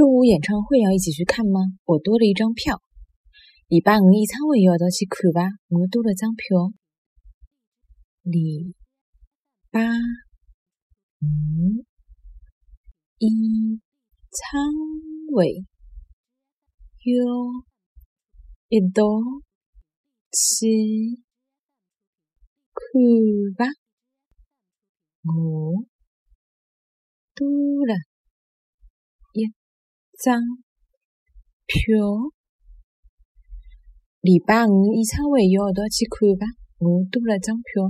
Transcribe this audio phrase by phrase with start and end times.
[0.00, 1.60] 周五演唱会要一起去看吗？
[1.84, 2.80] 我多了一张票。
[3.68, 5.42] 礼拜五演唱会要一道去看吧？
[5.68, 6.72] 我多了张票。
[8.22, 8.72] 礼
[9.70, 9.82] 拜
[11.20, 11.84] 五
[13.18, 13.82] 演
[14.32, 14.72] 唱
[15.34, 15.66] 会
[17.04, 17.12] 要
[18.70, 19.04] 一道
[20.32, 21.20] 去
[22.72, 22.80] 看
[23.58, 23.66] 吧？
[25.24, 25.84] 我
[27.34, 27.46] 多
[27.86, 28.09] 了一。
[30.22, 30.38] 张
[31.64, 31.96] 票，
[34.20, 36.44] 礼拜五演唱会要一道去看伐？
[36.78, 37.88] 我多了张票。